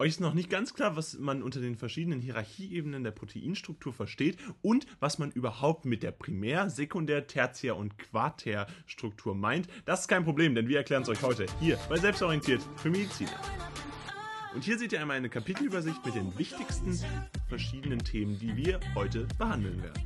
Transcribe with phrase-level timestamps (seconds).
[0.00, 4.38] euch ist noch nicht ganz klar, was man unter den verschiedenen Hierarchieebenen der Proteinstruktur versteht
[4.62, 9.68] und was man überhaupt mit der Primär-, Sekundär-, Tertiär- und Quartärstruktur meint.
[9.84, 13.38] Das ist kein Problem, denn wir erklären es euch heute hier bei Selbstorientiert für Mediziner.
[14.54, 16.98] Und hier seht ihr einmal eine Kapitelübersicht mit den wichtigsten
[17.48, 20.02] verschiedenen Themen, die wir heute behandeln werden.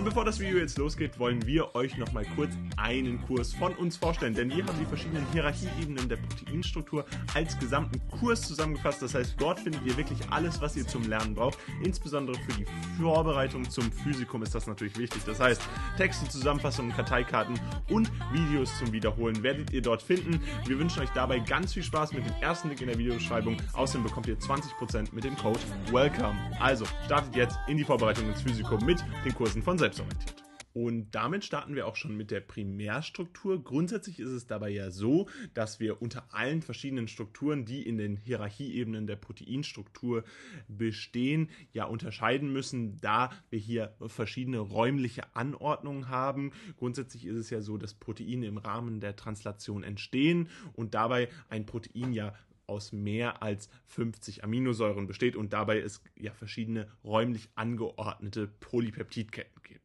[0.00, 3.98] Und bevor das Video jetzt losgeht, wollen wir euch nochmal kurz einen Kurs von uns
[3.98, 7.04] vorstellen, denn wir haben die verschiedenen Hierarchieebenen der Proteinstruktur
[7.34, 9.02] als gesamten Kurs zusammengefasst.
[9.02, 11.58] Das heißt, dort findet ihr wirklich alles, was ihr zum Lernen braucht.
[11.84, 12.64] Insbesondere für die
[12.98, 15.20] Vorbereitung zum Physikum ist das natürlich wichtig.
[15.26, 15.60] Das heißt,
[15.98, 20.40] Texte, Zusammenfassungen, Karteikarten und Videos zum Wiederholen werdet ihr dort finden.
[20.64, 23.58] Wir wünschen euch dabei ganz viel Spaß mit dem ersten Link in der Videobeschreibung.
[23.74, 25.60] Außerdem bekommt ihr 20% mit dem Code
[25.92, 26.38] WELCOME.
[26.58, 30.44] Also startet jetzt in die Vorbereitung ins Physikum mit den Kursen von Selbstorientiert.
[30.72, 33.62] Und damit starten wir auch schon mit der Primärstruktur.
[33.62, 38.16] Grundsätzlich ist es dabei ja so, dass wir unter allen verschiedenen Strukturen, die in den
[38.16, 40.22] Hierarchieebenen der Proteinstruktur
[40.68, 46.52] bestehen, ja unterscheiden müssen, da wir hier verschiedene räumliche Anordnungen haben.
[46.78, 51.66] Grundsätzlich ist es ja so, dass Proteine im Rahmen der Translation entstehen und dabei ein
[51.66, 52.32] Protein ja
[52.70, 59.80] aus mehr als 50 Aminosäuren besteht und dabei es ja verschiedene räumlich angeordnete Polypeptidketten gibt.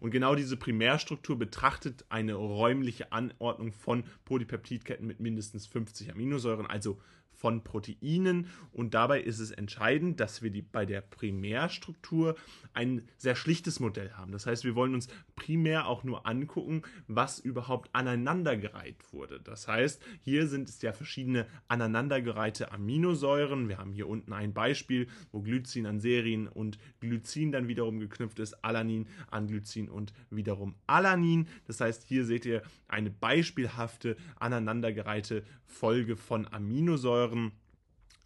[0.00, 6.98] Und genau diese Primärstruktur betrachtet eine räumliche Anordnung von Polypeptidketten mit mindestens 50 Aminosäuren, also
[7.40, 8.48] von Proteinen.
[8.70, 12.36] Und dabei ist es entscheidend, dass wir die, bei der Primärstruktur
[12.74, 14.30] ein sehr schlichtes Modell haben.
[14.30, 19.40] Das heißt, wir wollen uns primär auch nur angucken, was überhaupt aneinandergereiht wurde.
[19.40, 23.70] Das heißt, hier sind es ja verschiedene aneinandergereihte Aminosäuren.
[23.70, 28.38] Wir haben hier unten ein Beispiel, wo Glycin an Serin und Glycin dann wiederum geknüpft
[28.38, 31.48] ist, Alanin an Glycin und wiederum Alanin.
[31.66, 37.29] Das heißt, hier seht ihr eine beispielhafte aneinandergereihte Folge von Aminosäuren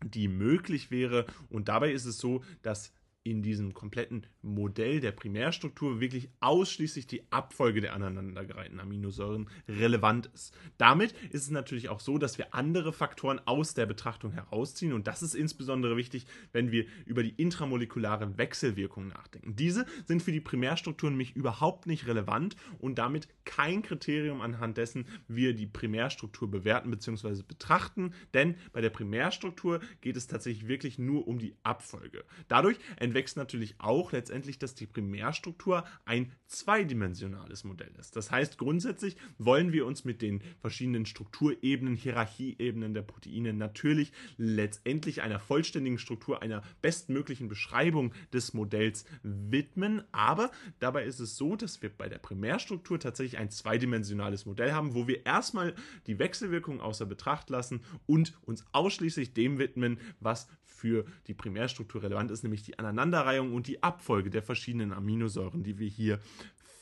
[0.03, 1.27] die möglich wäre.
[1.49, 2.93] Und dabei ist es so, dass
[3.25, 10.55] in diesem kompletten Modell der Primärstruktur wirklich ausschließlich die Abfolge der aneinandergereihten Aminosäuren relevant ist.
[10.77, 15.07] Damit ist es natürlich auch so, dass wir andere Faktoren aus der Betrachtung herausziehen und
[15.07, 19.57] das ist insbesondere wichtig, wenn wir über die intramolekulare Wechselwirkung nachdenken.
[19.57, 25.07] Diese sind für die Primärstruktur nämlich überhaupt nicht relevant und damit kein Kriterium anhand dessen
[25.29, 27.43] wir die Primärstruktur bewerten bzw.
[27.43, 32.25] betrachten, denn bei der Primärstruktur geht es tatsächlich wirklich nur um die Abfolge.
[32.49, 32.79] Dadurch
[33.15, 38.17] entwächst natürlich auch letztendlich, dass die Primärstruktur ein zweidimensionales Modell ist.
[38.17, 45.23] Das heißt, grundsätzlich wollen wir uns mit den verschiedenen Strukturebenen, Hierarchieebenen der Proteine natürlich letztendlich
[45.23, 50.03] einer vollständigen Struktur, einer bestmöglichen Beschreibung des Modells widmen.
[50.11, 50.51] Aber
[50.81, 55.07] dabei ist es so, dass wir bei der Primärstruktur tatsächlich ein zweidimensionales Modell haben, wo
[55.07, 55.77] wir erstmal
[56.09, 62.31] die Wechselwirkung außer Betracht lassen und uns ausschließlich dem widmen, was für die Primärstruktur relevant
[62.31, 66.21] ist, nämlich die Aneinanderreihung und die Abfolge der verschiedenen Aminosäuren, die wir hier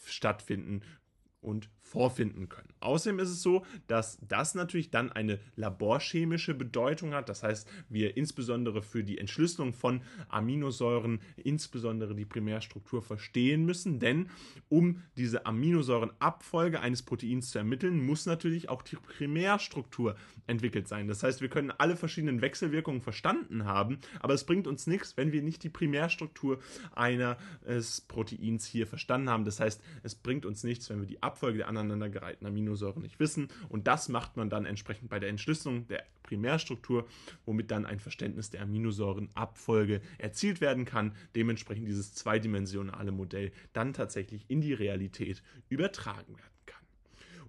[0.05, 0.83] stattfinden
[1.41, 2.73] und vorfinden können.
[2.81, 7.29] Außerdem ist es so, dass das natürlich dann eine laborchemische Bedeutung hat.
[7.29, 14.31] Das heißt, wir insbesondere für die Entschlüsselung von Aminosäuren insbesondere die Primärstruktur verstehen müssen, denn
[14.71, 20.17] um diese Aminosäurenabfolge eines Proteins zu ermitteln, muss natürlich auch die Primärstruktur
[20.47, 21.09] entwickelt sein.
[21.09, 25.33] Das heißt, wir können alle verschiedenen Wechselwirkungen verstanden haben, aber es bringt uns nichts, wenn
[25.33, 26.59] wir nicht die Primärstruktur
[26.95, 29.45] eines Proteins hier verstanden haben.
[29.45, 33.49] Das heißt, es bringt uns nichts, wenn wir die Abfolge der aneinandergereihten Aminosäuren nicht wissen.
[33.69, 37.07] Und das macht man dann entsprechend bei der Entschlüsselung der Primärstruktur,
[37.45, 41.15] womit dann ein Verständnis der Aminosäurenabfolge erzielt werden kann.
[41.35, 46.52] Dementsprechend dieses zweidimensionale Modell dann tatsächlich in die Realität übertragen werden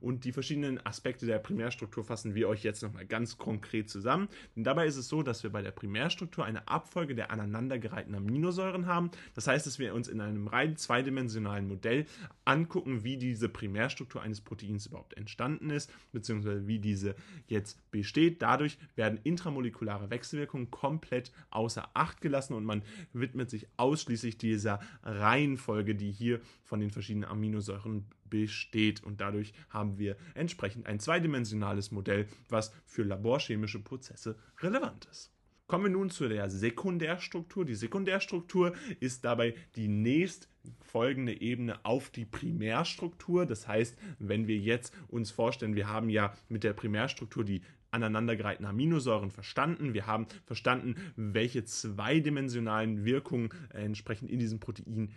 [0.03, 4.27] und die verschiedenen Aspekte der Primärstruktur fassen wir euch jetzt nochmal ganz konkret zusammen.
[4.53, 8.85] Denn dabei ist es so, dass wir bei der Primärstruktur eine Abfolge der aneinandergereihten Aminosäuren
[8.85, 9.11] haben.
[9.33, 12.05] Das heißt, dass wir uns in einem rein zweidimensionalen Modell
[12.43, 17.15] angucken, wie diese Primärstruktur eines Proteins überhaupt entstanden ist, beziehungsweise wie diese
[17.47, 18.41] jetzt besteht.
[18.41, 22.83] Dadurch werden intramolekulare Wechselwirkungen komplett außer Acht gelassen und man
[23.13, 29.03] widmet sich ausschließlich dieser Reihenfolge, die hier von den verschiedenen Aminosäuren besteht.
[29.03, 35.31] Und dadurch haben wir entsprechend ein zweidimensionales Modell, was für laborchemische Prozesse relevant ist.
[35.67, 37.63] Kommen wir nun zu der Sekundärstruktur.
[37.63, 40.49] Die Sekundärstruktur ist dabei die nächst
[40.81, 43.45] folgende Ebene auf die Primärstruktur.
[43.45, 48.65] Das heißt, wenn wir jetzt uns vorstellen, wir haben ja mit der Primärstruktur die aneinandergereihten
[48.65, 49.93] Aminosäuren verstanden.
[49.93, 55.11] Wir haben verstanden, welche zweidimensionalen Wirkungen entsprechend in diesem Protein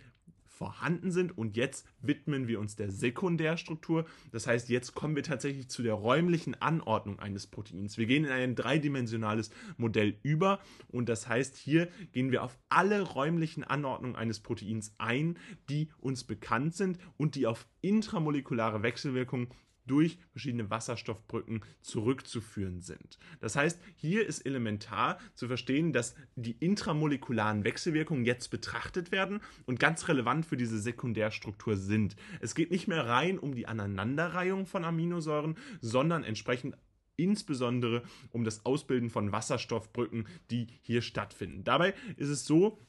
[0.57, 4.05] vorhanden sind und jetzt widmen wir uns der Sekundärstruktur.
[4.31, 7.97] Das heißt, jetzt kommen wir tatsächlich zu der räumlichen Anordnung eines Proteins.
[7.97, 13.01] Wir gehen in ein dreidimensionales Modell über und das heißt, hier gehen wir auf alle
[13.01, 15.37] räumlichen Anordnungen eines Proteins ein,
[15.69, 19.49] die uns bekannt sind und die auf intramolekulare Wechselwirkungen
[19.87, 23.17] durch verschiedene Wasserstoffbrücken zurückzuführen sind.
[23.39, 29.79] Das heißt, hier ist elementar zu verstehen, dass die intramolekularen Wechselwirkungen jetzt betrachtet werden und
[29.79, 32.15] ganz relevant für diese Sekundärstruktur sind.
[32.41, 36.75] Es geht nicht mehr rein um die Aneinanderreihung von Aminosäuren, sondern entsprechend
[37.17, 41.63] insbesondere um das Ausbilden von Wasserstoffbrücken, die hier stattfinden.
[41.63, 42.79] Dabei ist es so,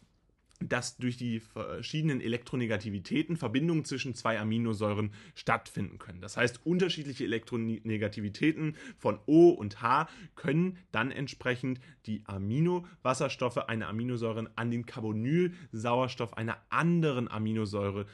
[0.60, 6.20] dass durch die verschiedenen Elektronegativitäten Verbindungen zwischen zwei Aminosäuren stattfinden können.
[6.20, 14.50] Das heißt, unterschiedliche Elektronegativitäten von O und H können dann entsprechend die Aminowasserstoffe einer Aminosäure
[14.56, 18.06] an den Carbonylsauerstoff einer anderen Aminosäure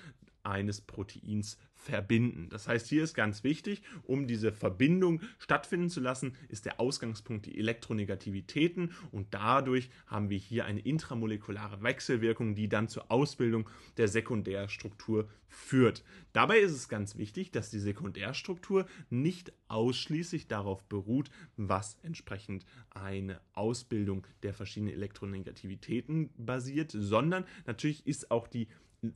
[0.43, 2.49] eines Proteins verbinden.
[2.49, 7.47] Das heißt, hier ist ganz wichtig, um diese Verbindung stattfinden zu lassen, ist der Ausgangspunkt
[7.47, 14.09] die Elektronegativitäten und dadurch haben wir hier eine intramolekulare Wechselwirkung, die dann zur Ausbildung der
[14.09, 16.03] Sekundärstruktur führt.
[16.33, 23.41] Dabei ist es ganz wichtig, dass die Sekundärstruktur nicht ausschließlich darauf beruht, was entsprechend eine
[23.53, 28.69] Ausbildung der verschiedenen Elektronegativitäten basiert, sondern natürlich ist auch die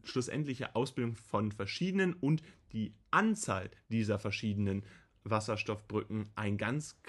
[0.05, 2.43] schlussendliche Ausbildung von verschiedenen und
[2.73, 4.85] die Anzahl dieser verschiedenen
[5.25, 7.01] Wasserstoffbrücken ein ganz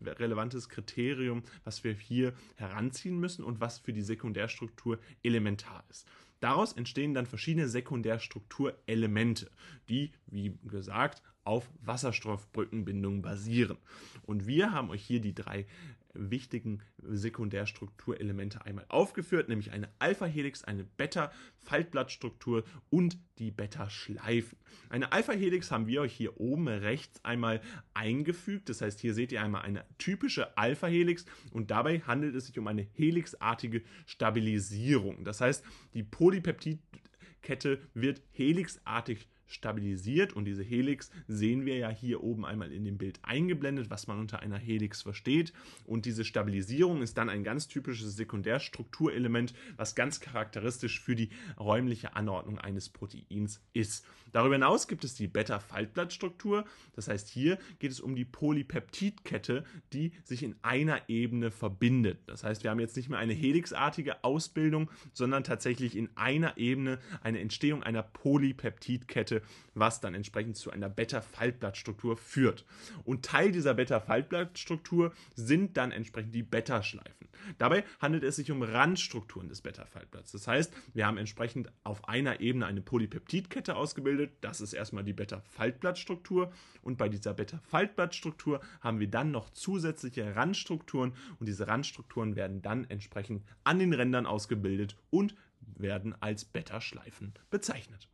[0.00, 6.06] relevantes Kriterium, was wir hier heranziehen müssen und was für die Sekundärstruktur elementar ist.
[6.40, 9.50] Daraus entstehen dann verschiedene Sekundärstrukturelemente,
[9.88, 13.78] die, wie gesagt, auf Wasserstoffbrückenbindungen basieren.
[14.22, 15.66] Und wir haben euch hier die drei
[16.14, 24.58] wichtigen Sekundärstrukturelemente einmal aufgeführt, nämlich eine Alpha-Helix, eine Beta-Faltblattstruktur und die Beta-Schleifen.
[24.88, 27.60] Eine Alpha-Helix haben wir euch hier oben rechts einmal
[27.92, 28.68] eingefügt.
[28.68, 32.66] Das heißt, hier seht ihr einmal eine typische Alpha-Helix und dabei handelt es sich um
[32.66, 35.24] eine helixartige Stabilisierung.
[35.24, 35.64] Das heißt,
[35.94, 42.84] die Polypeptidkette wird helixartig stabilisiert und diese Helix sehen wir ja hier oben einmal in
[42.84, 45.52] dem Bild eingeblendet, was man unter einer Helix versteht
[45.84, 52.16] und diese Stabilisierung ist dann ein ganz typisches Sekundärstrukturelement, was ganz charakteristisch für die räumliche
[52.16, 54.06] Anordnung eines Proteins ist.
[54.32, 56.64] Darüber hinaus gibt es die Beta-Faltblattstruktur,
[56.94, 62.18] das heißt hier geht es um die Polypeptidkette, die sich in einer Ebene verbindet.
[62.26, 66.98] Das heißt, wir haben jetzt nicht mehr eine helixartige Ausbildung, sondern tatsächlich in einer Ebene
[67.22, 69.42] eine Entstehung einer Polypeptidkette Seite,
[69.74, 72.64] was dann entsprechend zu einer Beta-Faltblattstruktur führt.
[73.04, 77.28] Und Teil dieser Beta-Faltblattstruktur sind dann entsprechend die Beta-Schleifen.
[77.58, 80.32] Dabei handelt es sich um Randstrukturen des Beta-Faltblatts.
[80.32, 84.30] Das heißt, wir haben entsprechend auf einer Ebene eine Polypeptidkette ausgebildet.
[84.40, 86.52] Das ist erstmal die Beta-Faltblattstruktur.
[86.82, 91.14] Und bei dieser Beta-Faltblattstruktur haben wir dann noch zusätzliche Randstrukturen.
[91.40, 95.34] Und diese Randstrukturen werden dann entsprechend an den Rändern ausgebildet und
[95.76, 98.08] werden als Beta-Schleifen bezeichnet.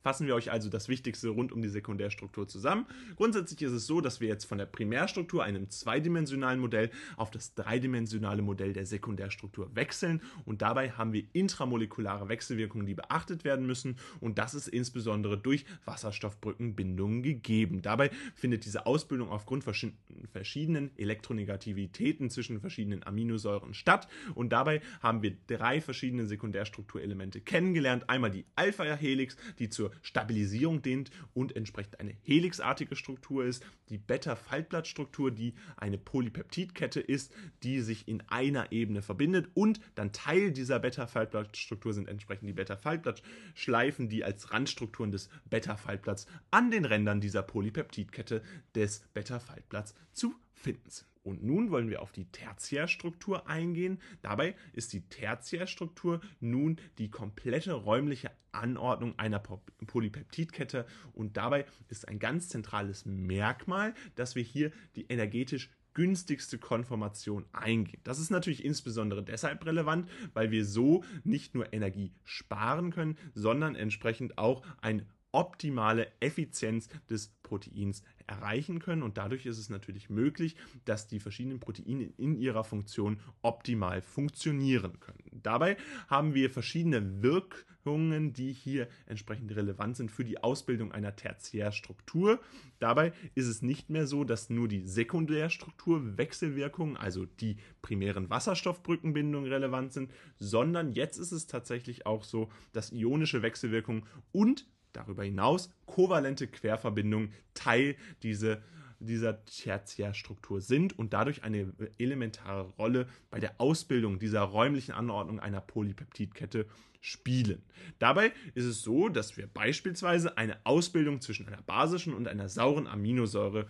[0.00, 2.86] Fassen wir euch also das Wichtigste rund um die Sekundärstruktur zusammen.
[3.16, 7.54] Grundsätzlich ist es so, dass wir jetzt von der Primärstruktur, einem zweidimensionalen Modell, auf das
[7.54, 13.96] dreidimensionale Modell der Sekundärstruktur wechseln und dabei haben wir intramolekulare Wechselwirkungen, die beachtet werden müssen
[14.20, 17.82] und das ist insbesondere durch Wasserstoffbrückenbindungen gegeben.
[17.82, 25.36] Dabei findet diese Ausbildung aufgrund verschiedenen Elektronegativitäten zwischen verschiedenen Aminosäuren statt und dabei haben wir
[25.46, 28.08] drei verschiedene Sekundärstrukturelemente kennengelernt.
[28.08, 33.64] Einmal die Alpha-Helix, die zur Stabilisierung dient und entsprechend eine helixartige Struktur ist.
[33.88, 40.52] Die Beta-Faltblattstruktur, die eine Polypeptidkette ist, die sich in einer Ebene verbindet und dann Teil
[40.52, 47.42] dieser Beta-Faltblattstruktur sind entsprechend die Beta-Faltblattschleifen, die als Randstrukturen des Beta-Faltblatts an den Rändern dieser
[47.42, 48.42] Polypeptidkette
[48.74, 51.08] des Beta-Faltblatts zu finden sind.
[51.28, 54.00] Und nun wollen wir auf die Tertiärstruktur eingehen.
[54.22, 62.18] Dabei ist die Tertiärstruktur nun die komplette räumliche Anordnung einer Polypeptidkette und dabei ist ein
[62.18, 68.00] ganz zentrales Merkmal, dass wir hier die energetisch günstigste Konformation eingehen.
[68.04, 73.74] Das ist natürlich insbesondere deshalb relevant, weil wir so nicht nur Energie sparen können, sondern
[73.74, 79.02] entsprechend auch ein optimale Effizienz des Proteins erreichen können.
[79.02, 85.00] Und dadurch ist es natürlich möglich, dass die verschiedenen Proteine in ihrer Funktion optimal funktionieren
[85.00, 85.40] können.
[85.42, 85.76] Dabei
[86.08, 92.40] haben wir verschiedene Wirkungen, die hier entsprechend relevant sind für die Ausbildung einer Tertiärstruktur.
[92.80, 99.50] Dabei ist es nicht mehr so, dass nur die Sekundärstruktur Wechselwirkungen, also die primären Wasserstoffbrückenbindungen
[99.50, 105.70] relevant sind, sondern jetzt ist es tatsächlich auch so, dass ionische Wechselwirkungen und darüber hinaus
[105.86, 108.62] kovalente Querverbindungen Teil diese,
[109.00, 115.60] dieser Tertiärstruktur sind und dadurch eine elementare Rolle bei der Ausbildung dieser räumlichen Anordnung einer
[115.60, 116.66] Polypeptidkette
[117.00, 117.62] spielen.
[117.98, 122.86] Dabei ist es so, dass wir beispielsweise eine Ausbildung zwischen einer basischen und einer sauren
[122.86, 123.66] Aminosäure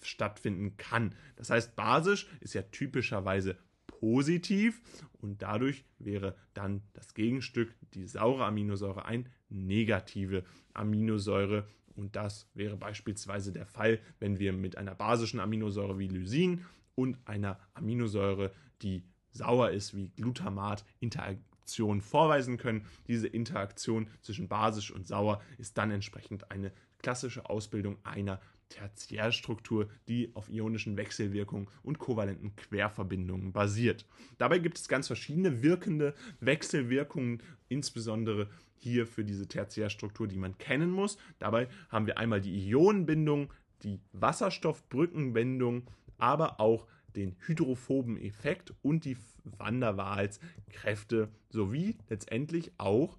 [0.00, 1.14] stattfinden kann.
[1.36, 3.56] Das heißt, basisch ist ja typischerweise
[4.02, 4.82] positiv
[5.20, 10.42] und dadurch wäre dann das Gegenstück, die saure Aminosäure, ein negative
[10.74, 11.68] Aminosäure.
[11.94, 16.64] Und das wäre beispielsweise der Fall, wenn wir mit einer basischen Aminosäure wie Lysin
[16.96, 22.84] und einer Aminosäure, die sauer ist wie Glutamat, Interaktion vorweisen können.
[23.06, 28.40] Diese Interaktion zwischen basisch und sauer ist dann entsprechend eine klassische Ausbildung einer
[28.72, 34.06] Tertiärstruktur, die auf ionischen Wechselwirkungen und kovalenten Querverbindungen basiert.
[34.38, 40.90] Dabei gibt es ganz verschiedene wirkende Wechselwirkungen, insbesondere hier für diese Tertiärstruktur, die man kennen
[40.90, 41.18] muss.
[41.38, 43.52] Dabei haben wir einmal die Ionenbindung,
[43.82, 49.84] die Wasserstoffbrückenbindung, aber auch den hydrophoben Effekt und die Van
[50.70, 53.18] Kräfte sowie letztendlich auch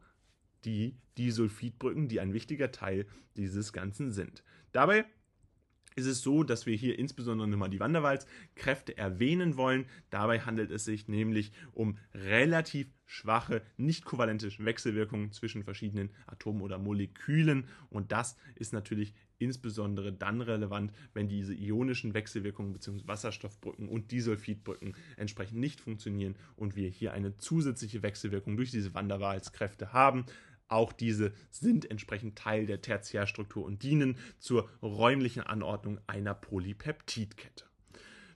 [0.65, 3.05] die Disulfidbrücken, die ein wichtiger Teil
[3.37, 4.43] dieses Ganzen sind.
[4.71, 5.05] Dabei
[5.95, 9.85] ist es so, dass wir hier insbesondere nochmal die Wanderwalds-Kräfte erwähnen wollen.
[10.09, 16.79] Dabei handelt es sich nämlich um relativ schwache, nicht kovalente Wechselwirkungen zwischen verschiedenen Atomen oder
[16.79, 17.67] Molekülen.
[17.89, 23.07] Und das ist natürlich insbesondere dann relevant, wenn diese ionischen Wechselwirkungen bzw.
[23.07, 29.93] Wasserstoffbrücken und Disulfidbrücken entsprechend nicht funktionieren und wir hier eine zusätzliche Wechselwirkung durch diese Wanderwahlskräfte
[29.93, 30.25] haben.
[30.73, 37.65] Auch diese sind entsprechend Teil der Tertiärstruktur und dienen zur räumlichen Anordnung einer Polypeptidkette.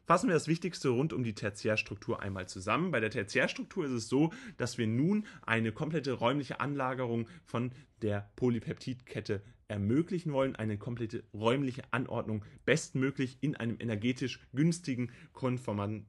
[0.06, 2.91] Fassen wir das Wichtigste rund um die Tertiärstruktur einmal zusammen.
[2.91, 7.72] Bei der Tertiärstruktur ist es so, dass wir nun eine komplette räumliche Anlagerung von
[8.03, 16.06] der Polypeptidkette ermöglichen wollen, eine komplette räumliche Anordnung bestmöglich in einem energetisch günstigen Konformanten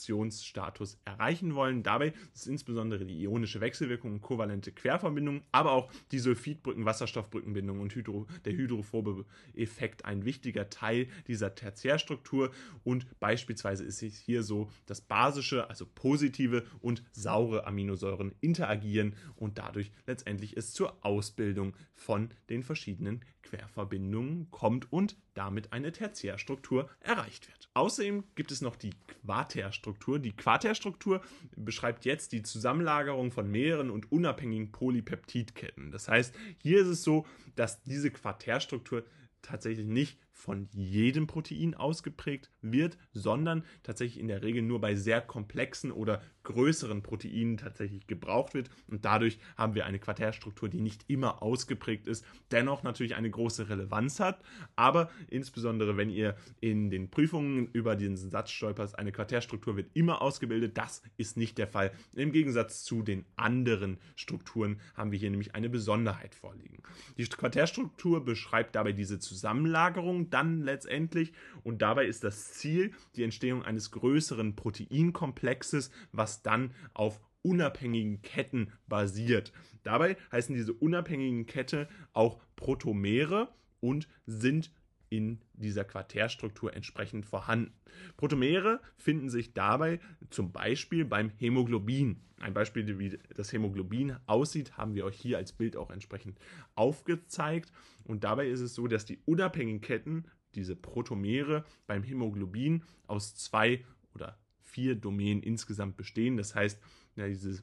[0.00, 1.82] Reaktionsstatus erreichen wollen.
[1.82, 7.94] Dabei ist insbesondere die ionische Wechselwirkung und kovalente Querverbindung, aber auch die Sulfidbrücken, Wasserstoffbrückenbindung und
[7.94, 12.50] Hydro, der hydrophobe Effekt ein wichtiger Teil dieser Tertiärstruktur.
[12.84, 19.58] Und beispielsweise ist es hier so, dass basische, also positive und saure Aminosäuren interagieren und
[19.58, 27.48] dadurch letztendlich es zur Ausbildung von den verschiedenen Querverbindungen kommt und damit eine Tertiärstruktur erreicht
[27.48, 27.68] wird.
[27.74, 30.18] Außerdem gibt es noch die Quaterstruktur.
[30.18, 31.22] Die Quaterstruktur
[31.56, 35.90] beschreibt jetzt die Zusammenlagerung von mehreren und unabhängigen Polypeptidketten.
[35.90, 39.04] Das heißt, hier ist es so, dass diese Quaterstruktur
[39.42, 45.20] tatsächlich nicht von jedem Protein ausgeprägt wird, sondern tatsächlich in der Regel nur bei sehr
[45.20, 48.70] komplexen oder größeren Proteinen tatsächlich gebraucht wird.
[48.88, 53.68] Und dadurch haben wir eine Quaterstruktur, die nicht immer ausgeprägt ist, dennoch natürlich eine große
[53.68, 54.42] Relevanz hat.
[54.76, 60.22] Aber insbesondere, wenn ihr in den Prüfungen über diesen Satz stolpert, eine Quaterstruktur wird immer
[60.22, 61.92] ausgebildet, das ist nicht der Fall.
[62.14, 66.82] Im Gegensatz zu den anderen Strukturen haben wir hier nämlich eine Besonderheit vorliegen.
[67.18, 71.32] Die Quaterstruktur beschreibt dabei diese Zusammenlagerung dann letztendlich
[71.62, 78.72] und dabei ist das Ziel die Entstehung eines größeren Proteinkomplexes, was dann auf unabhängigen Ketten
[78.86, 79.52] basiert.
[79.82, 83.48] Dabei heißen diese unabhängigen Kette auch Protomere
[83.80, 84.72] und sind
[85.10, 87.72] in dieser Quaterstruktur entsprechend vorhanden.
[88.16, 90.00] Protomere finden sich dabei
[90.30, 92.20] zum Beispiel beim Hämoglobin.
[92.38, 96.38] Ein Beispiel, wie das Hämoglobin aussieht, haben wir euch hier als Bild auch entsprechend
[96.76, 97.72] aufgezeigt.
[98.04, 100.24] Und dabei ist es so, dass die unabhängigen Ketten,
[100.54, 106.36] diese Protomere beim Hämoglobin aus zwei oder vier Domänen insgesamt bestehen.
[106.36, 106.80] Das heißt,
[107.16, 107.62] ja, diese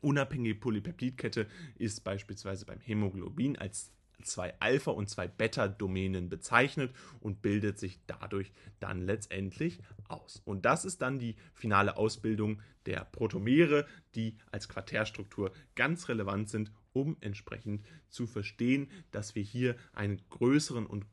[0.00, 3.92] unabhängige Polypeptidkette ist beispielsweise beim Hämoglobin als
[4.22, 10.42] zwei Alpha- und zwei Beta-Domänen bezeichnet und bildet sich dadurch dann letztendlich aus.
[10.44, 16.72] Und das ist dann die finale Ausbildung der Protomere, die als Quaterstruktur ganz relevant sind,
[16.92, 21.04] um entsprechend zu verstehen, dass wir hier einen größeren und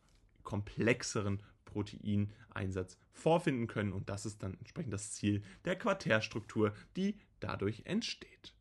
[0.44, 3.92] komplexeren Proteineinsatz vorfinden können.
[3.92, 8.54] Und das ist dann entsprechend das Ziel der Quaterstruktur, die dadurch entsteht.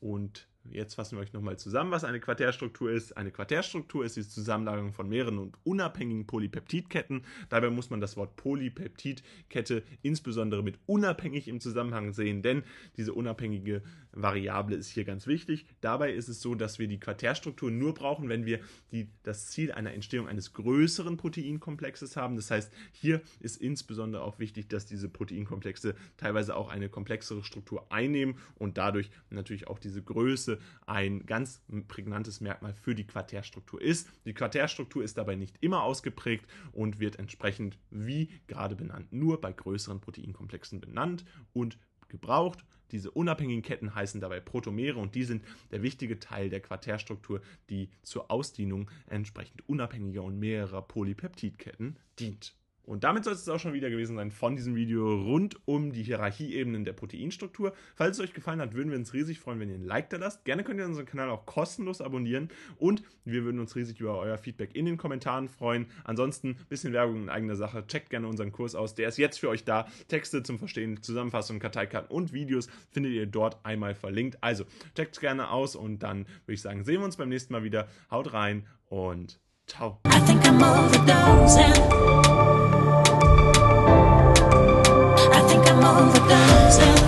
[0.00, 3.16] Und Jetzt fassen wir euch nochmal zusammen, was eine Quaternstruktur ist.
[3.16, 7.24] Eine Quaternstruktur ist die Zusammenlagerung von mehreren und unabhängigen Polypeptidketten.
[7.48, 12.62] Dabei muss man das Wort Polypeptidkette insbesondere mit unabhängig im Zusammenhang sehen, denn
[12.96, 15.66] diese unabhängige Variable ist hier ganz wichtig.
[15.80, 18.60] Dabei ist es so, dass wir die Quaternstruktur nur brauchen, wenn wir
[18.92, 22.36] die, das Ziel einer Entstehung eines größeren Proteinkomplexes haben.
[22.36, 27.90] Das heißt, hier ist insbesondere auch wichtig, dass diese Proteinkomplexe teilweise auch eine komplexere Struktur
[27.90, 30.51] einnehmen und dadurch natürlich auch diese Größe
[30.86, 34.08] ein ganz prägnantes Merkmal für die Quaternstruktur ist.
[34.24, 39.52] Die Quaternstruktur ist dabei nicht immer ausgeprägt und wird entsprechend, wie gerade benannt, nur bei
[39.52, 41.78] größeren Proteinkomplexen benannt und
[42.08, 42.64] gebraucht.
[42.92, 47.40] Diese unabhängigen Ketten heißen dabei Protomere und die sind der wichtige Teil der Quaternstruktur,
[47.70, 52.54] die zur Ausdehnung entsprechend unabhängiger und mehrerer Polypeptidketten dient.
[52.84, 56.02] Und damit soll es auch schon wieder gewesen sein von diesem Video rund um die
[56.02, 57.72] Hierarchieebenen der Proteinstruktur.
[57.94, 60.16] Falls es euch gefallen hat, würden wir uns riesig freuen, wenn ihr ein Like da
[60.16, 60.44] lasst.
[60.44, 64.36] Gerne könnt ihr unseren Kanal auch kostenlos abonnieren und wir würden uns riesig über euer
[64.36, 65.86] Feedback in den Kommentaren freuen.
[66.04, 67.86] Ansonsten bisschen Werbung in eigener Sache.
[67.86, 68.94] Checkt gerne unseren Kurs aus.
[68.94, 69.86] Der ist jetzt für euch da.
[70.08, 74.38] Texte zum Verstehen, Zusammenfassungen, Karteikarten und Videos findet ihr dort einmal verlinkt.
[74.40, 77.62] Also checkt gerne aus und dann würde ich sagen, sehen wir uns beim nächsten Mal
[77.62, 77.88] wieder.
[78.10, 80.00] Haut rein und ciao.
[85.34, 87.01] I think I'm overdosing.